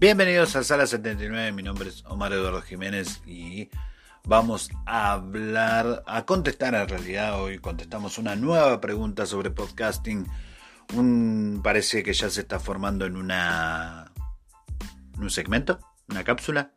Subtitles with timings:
[0.00, 3.68] Bienvenidos a Sala 79, mi nombre es Omar Eduardo Jiménez y
[4.24, 10.24] vamos a hablar, a contestar en realidad hoy, contestamos una nueva pregunta sobre podcasting.
[10.94, 14.12] Un, parece que ya se está formando en una
[15.16, 16.70] en un segmento, una cápsula,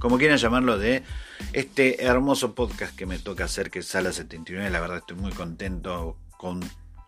[0.00, 1.04] como quieran llamarlo, de
[1.52, 4.70] este hermoso podcast que me toca hacer, que es Sala 79.
[4.70, 6.58] La verdad estoy muy contento con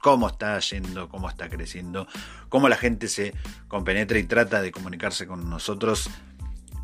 [0.01, 2.07] cómo está yendo, cómo está creciendo,
[2.49, 3.35] cómo la gente se
[3.68, 6.10] compenetra y trata de comunicarse con nosotros.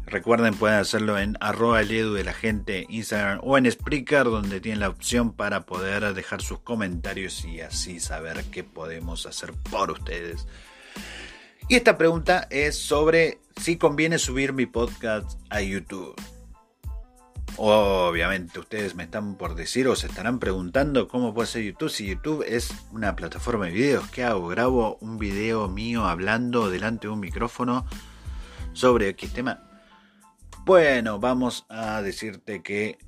[0.06, 4.61] Recuerden, pueden hacerlo en arroba el edu de la gente Instagram o en Spreaker, donde
[4.61, 9.91] tienen la opción para poder dejar sus comentarios y así saber qué podemos hacer por
[9.91, 10.47] ustedes.
[11.69, 16.15] Y esta pregunta es sobre si conviene subir mi podcast a YouTube.
[17.56, 22.06] Obviamente ustedes me están por decir o se estarán preguntando cómo puede ser YouTube si
[22.06, 24.10] YouTube es una plataforma de videos.
[24.10, 24.48] ¿Qué hago?
[24.48, 27.86] Grabo un video mío hablando delante de un micrófono
[28.72, 29.62] sobre X tema.
[30.64, 32.98] Bueno, vamos a decirte que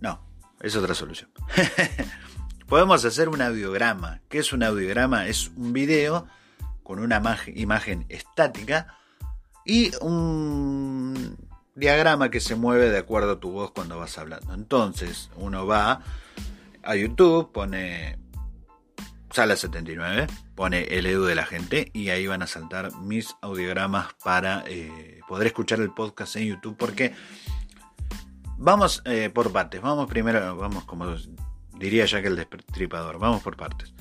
[0.00, 0.24] no,
[0.60, 1.30] es otra solución.
[2.68, 4.20] Podemos hacer un audiograma.
[4.28, 5.26] ¿Qué es un audiograma?
[5.26, 6.28] Es un video
[6.84, 7.20] con una
[7.54, 8.96] imagen estática
[9.64, 11.36] y un
[11.74, 14.54] diagrama que se mueve de acuerdo a tu voz cuando vas hablando.
[14.54, 16.02] Entonces, uno va
[16.82, 18.18] a YouTube, pone
[19.30, 24.08] Sala 79, pone el edu de la gente y ahí van a saltar mis audiogramas
[24.22, 27.14] para eh, poder escuchar el podcast en YouTube porque
[28.58, 31.14] vamos eh, por partes, vamos primero, vamos como
[31.78, 33.94] diría ya que el destripador, vamos por partes.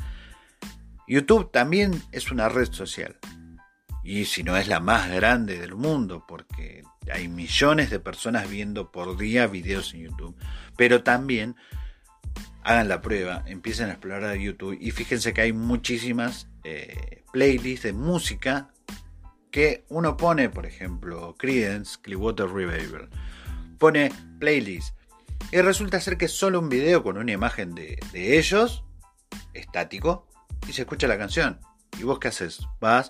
[1.07, 3.17] YouTube también es una red social
[4.03, 8.91] y si no es la más grande del mundo porque hay millones de personas viendo
[8.91, 10.35] por día videos en YouTube.
[10.77, 11.55] Pero también
[12.63, 17.93] hagan la prueba, empiecen a explorar YouTube y fíjense que hay muchísimas eh, playlists de
[17.93, 18.69] música
[19.49, 23.09] que uno pone, por ejemplo, Creedence Clearwater Revival,
[23.77, 24.95] pone playlist
[25.51, 28.83] y resulta ser que es solo un video con una imagen de, de ellos,
[29.53, 30.27] estático,
[30.67, 31.59] y se escucha la canción.
[31.99, 32.61] ¿Y vos qué haces?
[32.79, 33.09] Vas,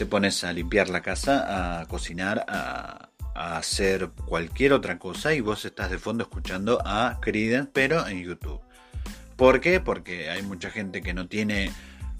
[0.00, 5.66] te pones a limpiar la casa, a cocinar, a, hacer cualquier otra cosa y vos
[5.66, 8.62] estás de fondo escuchando a Creedence, pero en YouTube.
[9.36, 9.78] ¿Por qué?
[9.78, 11.70] Porque hay mucha gente que no tiene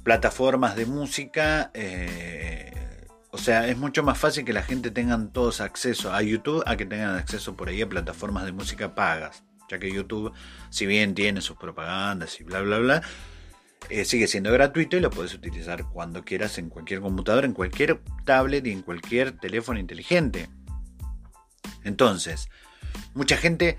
[0.03, 1.71] plataformas de música.
[1.73, 6.63] Eh, o sea, es mucho más fácil que la gente tengan todos acceso a YouTube
[6.67, 9.43] a que tengan acceso por ahí a plataformas de música pagas.
[9.71, 10.35] Ya que YouTube,
[10.69, 13.03] si bien tiene sus propagandas y bla, bla, bla,
[13.89, 18.01] eh, sigue siendo gratuito y lo puedes utilizar cuando quieras en cualquier computadora, en cualquier
[18.25, 20.49] tablet y en cualquier teléfono inteligente.
[21.85, 22.49] Entonces,
[23.15, 23.79] mucha gente,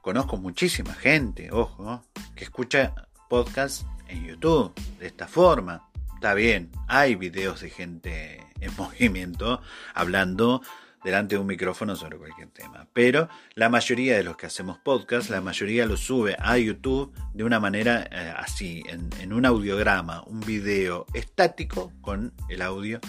[0.00, 2.02] conozco muchísima gente, ojo,
[2.34, 2.94] que escucha
[3.28, 5.90] podcasts en YouTube de esta forma.
[6.14, 9.60] Está bien, hay videos de gente en movimiento
[9.94, 10.62] hablando
[11.02, 12.86] delante de un micrófono sobre cualquier tema.
[12.92, 17.44] Pero la mayoría de los que hacemos podcast, la mayoría lo sube a YouTube de
[17.44, 23.00] una manera eh, así, en, un audiograma, un video estático con el audio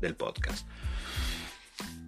[0.00, 0.66] del podcast.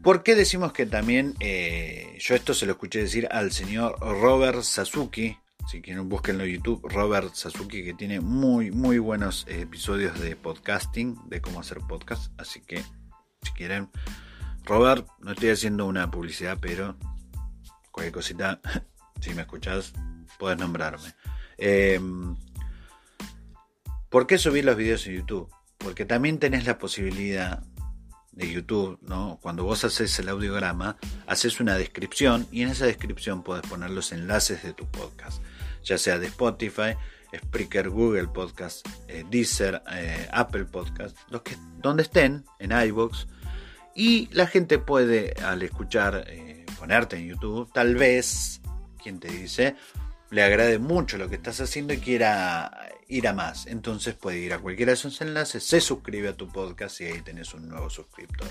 [0.02, 4.62] ¿Por qué decimos que también, eh, yo esto se lo escuché decir al señor Robert
[4.62, 5.36] Sasuki,
[5.68, 11.18] si quieren búsquenlo en YouTube, Robert Sasuki, que tiene muy, muy buenos episodios de podcasting,
[11.28, 12.78] de cómo hacer podcast, así que
[13.42, 13.90] si quieren
[14.68, 16.94] Robert, no estoy haciendo una publicidad, pero
[17.90, 18.60] cualquier cosita,
[19.20, 19.94] si me escuchas,
[20.38, 21.14] puedes nombrarme.
[21.56, 22.36] Em,
[24.10, 25.50] ¿Por qué subir los videos en YouTube?
[25.78, 27.62] Porque también tenés la posibilidad
[28.32, 29.38] de YouTube, ¿no?
[29.40, 34.12] Cuando vos haces el audiograma, haces una descripción y en esa descripción puedes poner los
[34.12, 35.42] enlaces de tu podcast,
[35.82, 36.94] ya sea de Spotify,
[37.34, 43.26] Spreaker, Google Podcast, eh, Deezer, eh, Apple Podcast, los que donde estén, en iBox
[43.98, 48.60] y la gente puede, al escuchar, eh, ponerte en YouTube, tal vez,
[49.02, 49.74] quien te dice,
[50.30, 52.70] le agrade mucho lo que estás haciendo y quiera
[53.08, 53.66] ir a más.
[53.66, 57.22] Entonces puede ir a cualquiera de esos enlaces, se suscribe a tu podcast y ahí
[57.22, 58.46] tenés un nuevo suscriptor.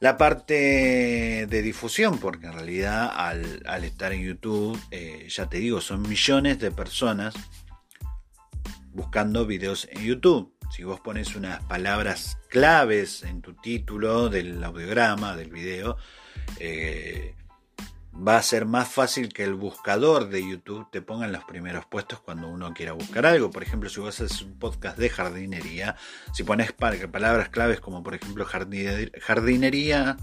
[0.00, 5.80] La parte de difusión, porque en realidad al, estar en YouTube, eh, ya te digo,
[5.80, 7.32] son millones de personas
[8.90, 10.57] buscando videos en YouTube.
[10.70, 15.96] Si vos pones unas palabras claves en tu título del audiograma, del video,
[16.60, 17.34] eh,
[18.14, 21.86] va a ser más fácil que el buscador de YouTube te ponga en los primeros
[21.86, 23.50] puestos cuando uno quiera buscar algo.
[23.50, 25.96] Por ejemplo, si vos haces un podcast de jardinería,
[26.32, 30.16] si pones palabras claves como por ejemplo jardinería,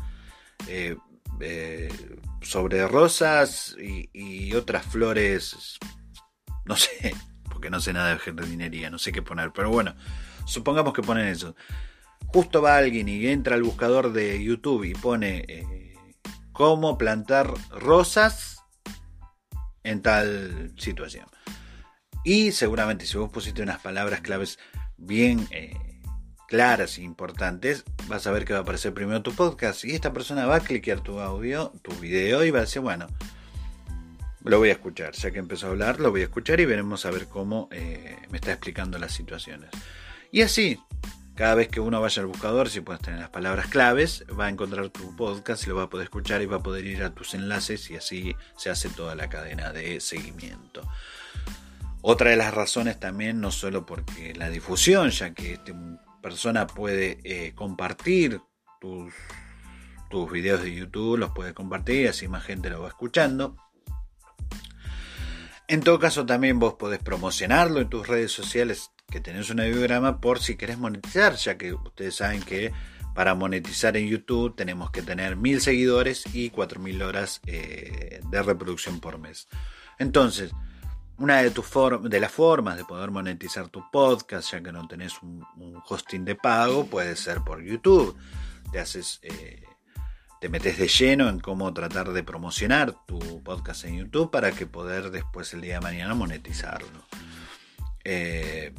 [0.67, 0.97] eh,
[1.39, 5.79] eh, sobre rosas y, otras flores,
[6.65, 7.15] no sé,
[7.49, 9.95] porque no sé nada de jardinería, no sé qué poner, pero bueno,
[10.45, 11.55] supongamos que ponen eso.
[12.27, 15.45] Justo va alguien y entra al buscador de YouTube y pone...
[15.47, 15.85] Eh,
[16.55, 18.63] cómo plantar rosas
[19.83, 21.27] en tal situación.
[22.23, 24.57] Y seguramente si vos pusiste unas palabras claves
[24.95, 25.77] bien eh,
[26.47, 30.13] claras e importantes, vas a ver que va a aparecer primero tu podcast y esta
[30.13, 33.07] persona va a cliquear tu audio, tu video y va a decir, bueno,
[34.41, 35.11] lo voy a escuchar.
[35.11, 38.15] Ya que empezó a hablar, lo voy a escuchar y veremos a ver cómo eh,
[38.31, 39.69] me está explicando las situaciones.
[40.35, 40.77] Y así,
[41.33, 44.49] cada vez que uno vaya al buscador, si puedes tener las palabras claves, va a
[44.49, 47.35] encontrar tu podcast lo va a poder escuchar y va a poder ir a tus
[47.35, 50.81] enlaces y así se hace toda la cadena de seguimiento.
[52.01, 55.71] Otra de las razones también, no solo porque la difusión, ya que esta
[56.21, 58.41] persona puede eh, compartir
[58.81, 59.13] tus,
[60.09, 63.55] tus videos de YouTube, los puede compartir, así más gente lo va escuchando.
[65.69, 70.19] En todo caso, también vos podés promocionarlo en tus redes sociales que tenés un audiograma
[70.19, 72.73] por si querés monetizar, ya que ustedes saben que
[73.13, 78.99] para monetizar en YouTube tenemos que tener mil seguidores y 4.000 horas eh, de reproducción
[78.99, 79.47] por mes.
[79.97, 80.51] Entonces,
[81.17, 81.65] una de, tus
[82.03, 85.45] de las formas de poder monetizar tu podcast, ya que no tenés un,
[85.87, 88.17] hosting de pago, puede ser por YouTube.
[88.71, 89.63] Te haces, eh,
[90.41, 94.67] te metes de lleno en cómo tratar de promocionar tu podcast en YouTube para que
[94.67, 97.05] poder después el día de mañana monetizarlo.
[98.03, 98.73] Eh,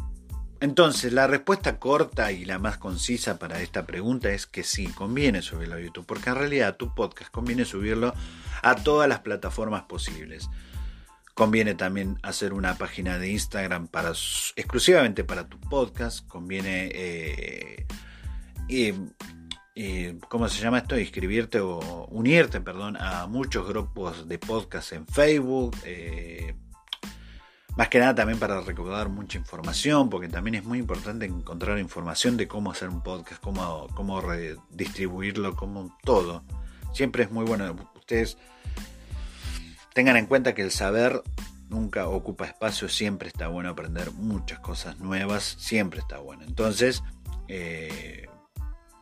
[0.61, 5.43] entonces, la respuesta corta y la más concisa para esta pregunta es que sí, conviene
[5.43, 8.14] subirlo a YouTube, porque en realidad tu podcast conviene subirlo
[8.62, 10.49] a todas las plataformas posibles.
[11.35, 13.88] Conviene también hacer una página de Instagram
[14.56, 16.26] exclusivamente para tu podcast.
[16.26, 17.87] Conviene eh,
[20.29, 20.99] ¿cómo se llama esto?
[20.99, 25.76] Inscribirte o unirte, perdón, a muchos grupos de podcast en Facebook.
[27.76, 32.38] Más que nada también para recaudar mucha información, porque también es muy importante encontrar información
[32.38, 36.43] de cómo hacer un podcast, cómo, cómo redistribuirlo, cómo todo.
[36.94, 37.76] Siempre es muy bueno.
[37.94, 38.38] Ustedes
[39.93, 41.23] tengan en cuenta que el saber
[41.69, 46.44] nunca ocupa espacio, siempre está bueno aprender muchas cosas nuevas, siempre está bueno.
[46.44, 47.02] Entonces,
[47.49, 48.26] eh,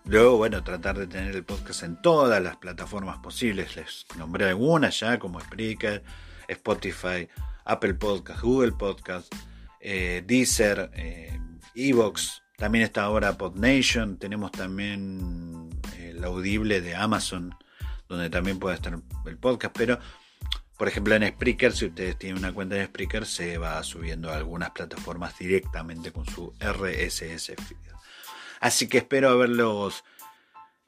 [0.04, 3.76] luego, bueno, tratar de tener el podcast en todas las plataformas posibles.
[3.76, 6.02] Les nombré algunas ya, como Spreaker,
[6.48, 7.28] Spotify,
[7.64, 9.34] Apple Podcast, Google Podcast,
[9.80, 11.38] eh, Deezer, eh,
[11.74, 17.54] Evox, también está ahora PodNation, tenemos también eh, el audible de Amazon,
[18.08, 19.98] donde también puede estar el podcast, pero
[20.76, 24.36] por ejemplo en Spreaker, si ustedes tienen una cuenta en Spreaker, se va subiendo a
[24.36, 27.54] algunas plataformas directamente con su RSS.
[28.60, 30.04] Así que espero haberlos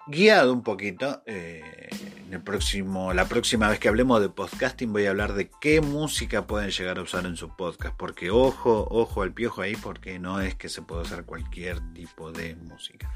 [0.06, 1.22] guiado un poquito.
[1.26, 1.88] Eh,
[2.26, 5.80] en el próximo, la próxima vez que hablemos de podcasting voy a hablar de qué
[5.80, 7.96] música pueden llegar a usar en su podcast.
[7.96, 12.32] Porque ojo, ojo al piojo ahí, porque no es que se pueda usar cualquier tipo
[12.32, 13.12] de música.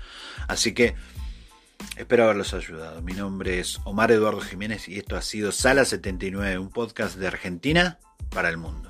[0.46, 0.94] Así que
[1.96, 3.02] espero haberlos ayudado.
[3.02, 7.26] Mi nombre es Omar Eduardo Jiménez y esto ha sido Sala 79, un podcast de
[7.26, 7.98] Argentina
[8.30, 8.89] para el mundo.